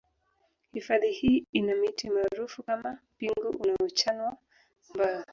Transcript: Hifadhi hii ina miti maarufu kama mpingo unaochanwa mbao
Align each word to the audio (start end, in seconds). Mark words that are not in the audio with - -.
Hifadhi 0.73 1.11
hii 1.11 1.45
ina 1.51 1.75
miti 1.75 2.09
maarufu 2.09 2.63
kama 2.63 2.97
mpingo 3.15 3.49
unaochanwa 3.59 4.37
mbao 4.95 5.23